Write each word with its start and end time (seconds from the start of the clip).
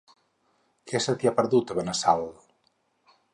Què 0.91 1.01
se 1.07 1.15
t'hi 1.19 1.29
ha 1.31 1.35
perdut, 1.41 1.75
a 1.75 1.77
Benassal? 1.81 2.27